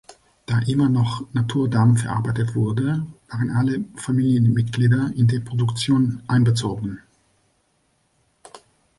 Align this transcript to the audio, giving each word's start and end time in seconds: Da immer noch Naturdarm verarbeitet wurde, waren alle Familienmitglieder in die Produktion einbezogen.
Da 0.47 0.57
immer 0.61 0.89
noch 0.89 1.31
Naturdarm 1.33 1.95
verarbeitet 1.95 2.55
wurde, 2.55 3.05
waren 3.29 3.51
alle 3.51 3.85
Familienmitglieder 3.97 5.11
in 5.15 5.27
die 5.27 5.37
Produktion 5.39 6.23
einbezogen. 6.25 7.01